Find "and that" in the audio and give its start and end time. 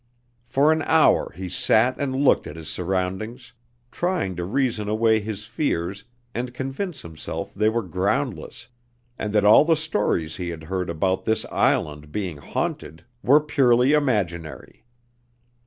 9.19-9.45